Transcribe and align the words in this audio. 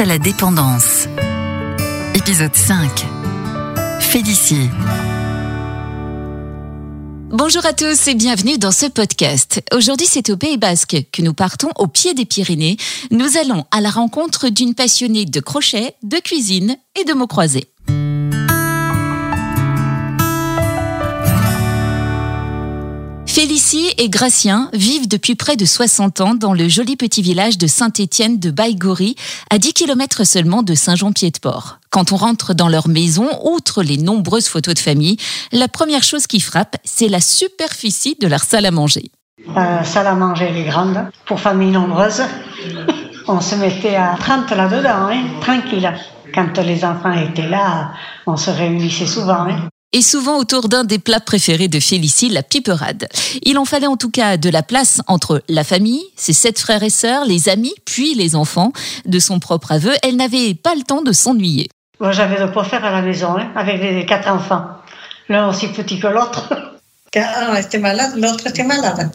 À 0.00 0.04
la 0.04 0.18
dépendance. 0.18 1.08
Épisode 2.14 2.54
5. 2.54 3.04
Félicie. 3.98 4.68
Bonjour 7.30 7.66
à 7.66 7.72
tous 7.72 8.06
et 8.06 8.14
bienvenue 8.14 8.58
dans 8.58 8.70
ce 8.70 8.86
podcast. 8.86 9.60
Aujourd'hui, 9.74 10.06
c'est 10.08 10.30
au 10.30 10.36
Pays 10.36 10.56
Basque 10.56 10.96
que 11.10 11.20
nous 11.20 11.34
partons 11.34 11.70
au 11.78 11.88
pied 11.88 12.14
des 12.14 12.26
Pyrénées. 12.26 12.76
Nous 13.10 13.36
allons 13.38 13.64
à 13.72 13.80
la 13.80 13.90
rencontre 13.90 14.50
d'une 14.50 14.76
passionnée 14.76 15.24
de 15.24 15.40
crochet, 15.40 15.96
de 16.04 16.18
cuisine 16.18 16.76
et 16.94 17.04
de 17.04 17.12
mots 17.12 17.26
croisés. 17.26 17.66
Félicie 23.40 23.94
et 23.98 24.08
Gracien 24.08 24.68
vivent 24.72 25.06
depuis 25.06 25.36
près 25.36 25.54
de 25.54 25.64
60 25.64 26.20
ans 26.22 26.34
dans 26.34 26.52
le 26.52 26.68
joli 26.68 26.96
petit 26.96 27.22
village 27.22 27.56
de 27.56 27.68
Saint-Étienne 27.68 28.40
de 28.40 28.50
Baïgori, 28.50 29.14
à 29.48 29.58
10 29.58 29.74
km 29.74 30.24
seulement 30.24 30.64
de 30.64 30.74
Saint-Jean-Pied-de-Port. 30.74 31.78
Quand 31.90 32.10
on 32.10 32.16
rentre 32.16 32.52
dans 32.52 32.68
leur 32.68 32.88
maison, 32.88 33.28
outre 33.44 33.84
les 33.84 33.96
nombreuses 33.96 34.48
photos 34.48 34.74
de 34.74 34.80
famille, 34.80 35.18
la 35.52 35.68
première 35.68 36.02
chose 36.02 36.26
qui 36.26 36.40
frappe, 36.40 36.78
c'est 36.82 37.06
la 37.06 37.20
superficie 37.20 38.16
de 38.20 38.26
leur 38.26 38.42
salle 38.42 38.66
à 38.66 38.72
manger. 38.72 39.12
La 39.54 39.84
salle 39.84 40.08
à 40.08 40.16
manger, 40.16 40.46
elle 40.50 40.56
est 40.56 40.64
grande, 40.64 40.98
pour 41.24 41.38
familles 41.38 41.70
nombreuses. 41.70 42.24
On 43.28 43.40
se 43.40 43.54
mettait 43.54 43.94
à 43.94 44.16
30 44.18 44.50
là-dedans, 44.50 45.10
hein, 45.12 45.22
tranquille. 45.40 45.94
Quand 46.34 46.58
les 46.58 46.84
enfants 46.84 47.12
étaient 47.12 47.48
là, 47.48 47.92
on 48.26 48.36
se 48.36 48.50
réunissait 48.50 49.06
souvent. 49.06 49.46
Hein 49.48 49.68
et 49.92 50.02
souvent 50.02 50.38
autour 50.38 50.68
d'un 50.68 50.84
des 50.84 50.98
plats 50.98 51.20
préférés 51.20 51.68
de 51.68 51.80
Félicie, 51.80 52.28
la 52.28 52.42
piperade. 52.42 53.08
Il 53.42 53.58
en 53.58 53.64
fallait 53.64 53.86
en 53.86 53.96
tout 53.96 54.10
cas 54.10 54.36
de 54.36 54.50
la 54.50 54.62
place 54.62 55.00
entre 55.06 55.42
la 55.48 55.64
famille, 55.64 56.04
ses 56.16 56.32
sept 56.32 56.58
frères 56.58 56.82
et 56.82 56.90
sœurs, 56.90 57.24
les 57.24 57.48
amis, 57.48 57.74
puis 57.84 58.14
les 58.14 58.36
enfants. 58.36 58.72
De 59.06 59.18
son 59.18 59.38
propre 59.40 59.72
aveu, 59.72 59.92
elle 60.02 60.16
n'avait 60.16 60.54
pas 60.54 60.74
le 60.74 60.82
temps 60.82 61.02
de 61.02 61.12
s'ennuyer. 61.12 61.68
Moi, 62.00 62.12
j'avais 62.12 62.40
de 62.40 62.52
quoi 62.52 62.64
faire 62.64 62.84
à 62.84 62.90
la 62.90 63.02
maison, 63.02 63.36
hein, 63.36 63.50
avec 63.56 63.80
les 63.80 64.06
quatre 64.06 64.28
enfants. 64.28 64.64
L'un 65.28 65.48
aussi 65.48 65.68
petit 65.68 65.98
que 65.98 66.06
l'autre. 66.06 66.52
Quand 67.12 67.26
un 67.36 67.56
était 67.56 67.78
malade, 67.78 68.12
l'autre 68.16 68.46
était 68.46 68.64
malade. 68.64 69.10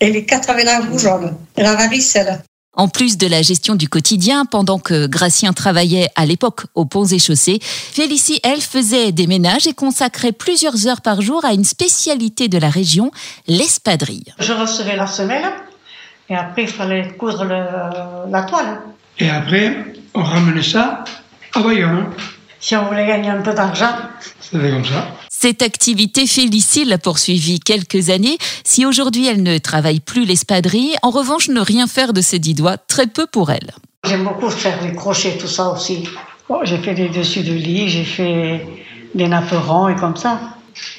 Et 0.00 0.10
les 0.10 0.24
quatre 0.24 0.50
avaient 0.50 0.64
la 0.64 0.80
rougeole, 0.80 1.34
la 1.56 1.74
varicelle. 1.74 2.42
En 2.74 2.88
plus 2.88 3.18
de 3.18 3.26
la 3.26 3.42
gestion 3.42 3.74
du 3.74 3.86
quotidien, 3.86 4.46
pendant 4.46 4.78
que 4.78 5.06
Gracien 5.06 5.52
travaillait 5.52 6.08
à 6.16 6.24
l'époque 6.24 6.62
aux 6.74 6.86
ponts 6.86 7.04
et 7.04 7.18
chaussées, 7.18 7.58
Félicie, 7.60 8.40
elle, 8.42 8.62
faisait 8.62 9.12
des 9.12 9.26
ménages 9.26 9.66
et 9.66 9.74
consacrait 9.74 10.32
plusieurs 10.32 10.86
heures 10.86 11.02
par 11.02 11.20
jour 11.20 11.44
à 11.44 11.52
une 11.52 11.64
spécialité 11.64 12.48
de 12.48 12.56
la 12.56 12.70
région, 12.70 13.10
l'espadrille. 13.46 14.32
Je 14.38 14.54
recevais 14.54 14.96
la 14.96 15.06
semelle 15.06 15.52
et 16.30 16.34
après 16.34 16.62
il 16.62 16.68
fallait 16.68 17.14
coudre 17.18 17.44
la 17.44 18.42
toile. 18.44 18.80
Et 19.18 19.28
après, 19.28 19.92
on 20.14 20.22
ramenait 20.22 20.62
ça 20.62 21.04
à 21.54 21.60
Bayonne. 21.60 22.06
Si 22.58 22.74
on 22.74 22.86
voulait 22.86 23.06
gagner 23.06 23.28
un 23.28 23.42
peu 23.42 23.52
d'argent. 23.52 23.94
C'était 24.40 24.70
comme 24.70 24.84
ça. 24.84 25.08
Cette 25.42 25.62
activité, 25.62 26.28
Félicie 26.28 26.84
l'a 26.84 26.98
poursuivie 26.98 27.58
quelques 27.58 28.10
années. 28.10 28.38
Si 28.62 28.86
aujourd'hui 28.86 29.26
elle 29.26 29.42
ne 29.42 29.58
travaille 29.58 29.98
plus 29.98 30.24
l'espadrille, 30.24 30.94
en 31.02 31.10
revanche, 31.10 31.48
ne 31.48 31.58
rien 31.58 31.88
faire 31.88 32.12
de 32.12 32.20
ses 32.20 32.38
dix 32.38 32.54
doigts, 32.54 32.76
très 32.76 33.08
peu 33.08 33.26
pour 33.26 33.50
elle. 33.50 33.72
J'aime 34.06 34.22
beaucoup 34.22 34.48
faire 34.50 34.80
les 34.84 34.94
crochets, 34.94 35.36
tout 35.36 35.48
ça 35.48 35.70
aussi. 35.70 36.08
j'ai 36.62 36.78
fait 36.78 36.94
des 36.94 37.08
dessus 37.08 37.42
de 37.42 37.54
lit, 37.54 37.88
j'ai 37.88 38.04
fait 38.04 38.64
des 39.16 39.26
napperons 39.26 39.88
et 39.88 39.96
comme 39.96 40.16
ça. 40.16 40.38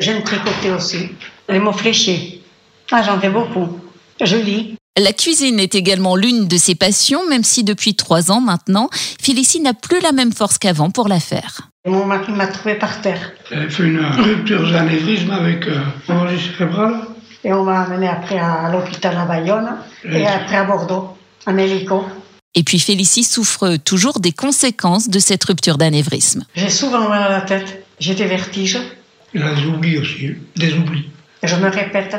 J'aime 0.00 0.24
tricoter 0.24 0.72
aussi. 0.72 1.10
Les 1.48 1.60
mots 1.60 1.70
fléchés. 1.72 2.42
Ah, 2.90 3.04
j'en 3.04 3.20
fais 3.20 3.30
beaucoup. 3.30 3.78
Je 4.20 4.36
lis. 4.36 4.74
La 4.98 5.12
cuisine 5.12 5.60
est 5.60 5.76
également 5.76 6.16
l'une 6.16 6.48
de 6.48 6.56
ses 6.56 6.74
passions, 6.74 7.24
même 7.28 7.44
si 7.44 7.62
depuis 7.62 7.94
trois 7.94 8.32
ans 8.32 8.40
maintenant, 8.40 8.90
Félicie 8.92 9.60
n'a 9.60 9.74
plus 9.74 10.00
la 10.00 10.10
même 10.10 10.32
force 10.32 10.58
qu'avant 10.58 10.90
pour 10.90 11.06
la 11.06 11.20
faire. 11.20 11.70
Mon 11.86 12.06
mari 12.06 12.32
m'a 12.32 12.46
trouvé 12.46 12.76
par 12.76 13.02
terre. 13.02 13.32
Elle 13.50 13.70
fait 13.70 13.82
une 13.82 14.00
rupture 14.00 14.70
d'anévrisme 14.72 15.30
avec 15.30 15.66
euh, 15.66 16.38
cérébrale. 16.38 16.94
Et 17.44 17.52
on 17.52 17.62
m'a 17.62 17.82
amené 17.82 18.08
après 18.08 18.38
à 18.38 18.70
l'hôpital 18.72 19.14
à 19.18 19.26
Bayonne 19.26 19.76
et 20.02 20.26
après 20.26 20.56
à 20.56 20.64
Bordeaux, 20.64 21.14
en 21.46 21.58
hélico. 21.58 22.06
Et 22.54 22.62
puis 22.62 22.78
Félicie 22.78 23.22
souffre 23.22 23.76
toujours 23.76 24.18
des 24.18 24.32
conséquences 24.32 25.10
de 25.10 25.18
cette 25.18 25.44
rupture 25.44 25.76
d'anévrisme. 25.76 26.44
J'ai 26.54 26.70
souvent 26.70 27.06
mal 27.06 27.22
à 27.22 27.28
la 27.28 27.42
tête, 27.42 27.84
j'ai 28.00 28.14
des 28.14 28.24
vertiges. 28.24 28.78
Il 29.34 29.42
a 29.42 29.54
des 29.54 29.66
oublis 29.66 29.98
aussi, 29.98 30.36
des 30.56 30.72
oublis. 30.72 31.10
Je 31.42 31.56
me 31.56 31.68
répète 31.68 32.16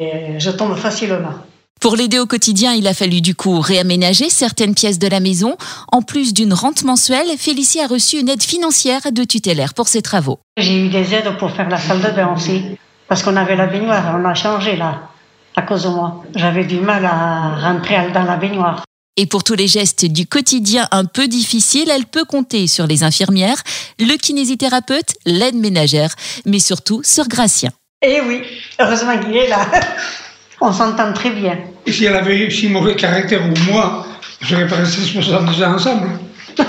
et 0.00 0.38
je 0.38 0.50
tombe 0.50 0.74
facilement. 0.74 1.34
Pour 1.82 1.96
l'aider 1.96 2.20
au 2.20 2.26
quotidien, 2.26 2.74
il 2.74 2.86
a 2.86 2.94
fallu 2.94 3.20
du 3.20 3.34
coup 3.34 3.58
réaménager 3.58 4.30
certaines 4.30 4.72
pièces 4.72 5.00
de 5.00 5.08
la 5.08 5.18
maison. 5.18 5.56
En 5.90 6.00
plus 6.00 6.32
d'une 6.32 6.52
rente 6.52 6.84
mensuelle, 6.84 7.26
Félicie 7.36 7.80
a 7.80 7.88
reçu 7.88 8.20
une 8.20 8.28
aide 8.28 8.40
financière 8.44 9.00
de 9.10 9.24
tutélaire 9.24 9.74
pour 9.74 9.88
ses 9.88 10.00
travaux. 10.00 10.38
J'ai 10.56 10.86
eu 10.86 10.90
des 10.90 11.12
aides 11.12 11.36
pour 11.40 11.50
faire 11.50 11.68
la 11.68 11.78
salle 11.78 12.00
de 12.00 12.10
bain 12.10 12.32
aussi, 12.36 12.62
parce 13.08 13.24
qu'on 13.24 13.34
avait 13.34 13.56
la 13.56 13.66
baignoire, 13.66 14.16
on 14.16 14.24
a 14.24 14.32
changé 14.34 14.76
là, 14.76 15.10
à 15.56 15.62
cause 15.62 15.82
de 15.82 15.88
moi. 15.88 16.22
J'avais 16.36 16.64
du 16.64 16.78
mal 16.78 17.04
à 17.04 17.56
rentrer 17.56 18.12
dans 18.14 18.22
la 18.22 18.36
baignoire. 18.36 18.84
Et 19.16 19.26
pour 19.26 19.42
tous 19.42 19.54
les 19.54 19.66
gestes 19.66 20.04
du 20.04 20.28
quotidien 20.28 20.86
un 20.92 21.04
peu 21.04 21.26
difficiles, 21.26 21.90
elle 21.90 22.06
peut 22.06 22.24
compter 22.24 22.68
sur 22.68 22.86
les 22.86 23.02
infirmières, 23.02 23.60
le 23.98 24.16
kinésithérapeute, 24.18 25.14
l'aide 25.26 25.56
ménagère, 25.56 26.14
mais 26.46 26.60
surtout 26.60 27.00
sur 27.02 27.26
Gracien. 27.26 27.70
Eh 28.06 28.20
oui, 28.20 28.42
heureusement 28.78 29.18
qu'il 29.18 29.36
est 29.36 29.48
là. 29.48 29.66
On 30.64 30.72
s'entend 30.72 31.12
très 31.12 31.30
bien. 31.30 31.58
Et 31.86 31.90
si 31.90 32.04
elle 32.04 32.14
avait 32.14 32.48
si 32.48 32.68
mauvais 32.68 32.94
caractère 32.94 33.42
ou 33.44 33.52
moi, 33.72 34.06
on 34.40 34.46
serait 34.46 34.68
pas 34.68 34.76
restés 34.76 35.02
70 35.02 35.62
ans 35.64 35.74
ensemble. 35.74 36.08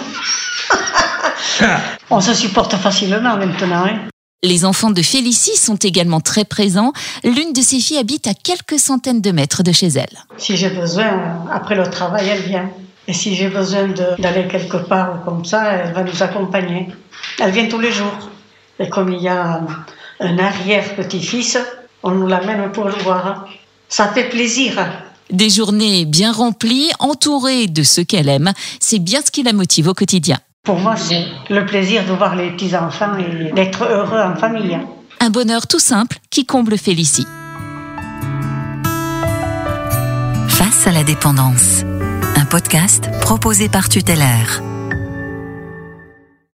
On 2.09 2.19
se 2.19 2.33
supporte 2.33 2.75
facilement 2.75 3.37
maintenant. 3.37 3.85
Hein. 3.85 3.99
Les 4.41 4.65
enfants 4.65 4.89
de 4.89 5.03
Félicie 5.03 5.57
sont 5.57 5.75
également 5.75 6.21
très 6.21 6.43
présents. 6.43 6.91
L'une 7.23 7.53
de 7.53 7.61
ses 7.61 7.79
filles 7.79 7.99
habite 7.99 8.25
à 8.25 8.33
quelques 8.33 8.79
centaines 8.79 9.21
de 9.21 9.29
mètres 9.29 9.61
de 9.61 9.71
chez 9.71 9.89
elle. 9.89 10.17
Si 10.37 10.57
j'ai 10.57 10.71
besoin, 10.71 11.45
après 11.51 11.75
le 11.75 11.87
travail, 11.87 12.29
elle 12.29 12.41
vient. 12.41 12.71
Et 13.07 13.13
si 13.13 13.35
j'ai 13.35 13.49
besoin 13.49 13.89
d'aller 14.17 14.47
quelque 14.47 14.77
part 14.77 15.23
comme 15.23 15.45
ça, 15.45 15.71
elle 15.71 15.93
va 15.93 16.03
nous 16.03 16.23
accompagner. 16.23 16.87
Elle 17.39 17.51
vient 17.51 17.67
tous 17.67 17.79
les 17.79 17.91
jours. 17.91 18.31
Et 18.79 18.89
comme 18.89 19.13
il 19.13 19.21
y 19.21 19.27
a 19.27 19.61
un 20.19 20.39
arrière-petit-fils, 20.39 21.59
on 22.01 22.09
nous 22.09 22.25
l'amène 22.25 22.71
pour 22.71 22.85
le 22.85 22.95
voir. 23.03 23.45
Ça 23.89 24.07
fait 24.07 24.29
plaisir. 24.29 24.73
Des 25.29 25.49
journées 25.49 26.05
bien 26.05 26.31
remplies, 26.31 26.91
entourées 26.99 27.67
de 27.67 27.83
ceux 27.83 28.03
qu'elle 28.03 28.29
aime, 28.29 28.51
c'est 28.79 28.99
bien 28.99 29.21
ce 29.25 29.31
qui 29.31 29.43
la 29.43 29.53
motive 29.53 29.87
au 29.87 29.93
quotidien. 29.93 30.37
Pour 30.63 30.79
moi, 30.79 30.95
c'est 30.95 31.25
le 31.49 31.65
plaisir 31.65 32.05
de 32.05 32.13
voir 32.13 32.35
les 32.35 32.51
petits-enfants 32.51 33.17
et 33.17 33.51
d'être 33.51 33.83
heureux 33.83 34.19
en 34.19 34.35
famille. 34.35 34.77
Un 35.19 35.29
bonheur 35.29 35.67
tout 35.67 35.79
simple 35.79 36.17
qui 36.29 36.45
comble 36.45 36.77
Félicie. 36.77 37.27
Face 40.47 40.87
à 40.87 40.91
la 40.91 41.03
dépendance, 41.03 41.83
un 42.35 42.45
podcast 42.45 43.09
proposé 43.21 43.69
par 43.69 43.89
Tutélaire. 43.89 44.61